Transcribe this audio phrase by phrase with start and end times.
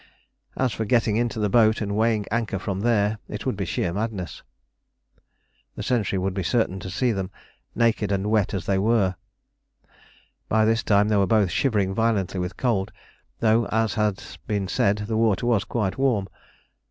[0.57, 3.93] As for getting into the boat and weighing anchor from there, it would be sheer
[3.93, 4.41] madness.
[5.75, 7.29] The sentry would be certain to see them,
[7.75, 9.13] naked and wet as they were.
[10.49, 12.91] By this time they were both shivering violently with cold,
[13.41, 16.27] though, as has been said, the water was quite warm.